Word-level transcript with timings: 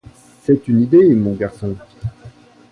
C’est 0.41 0.67
une 0.67 0.81
idée, 0.81 1.13
mon 1.13 1.35
garçon. 1.35 1.75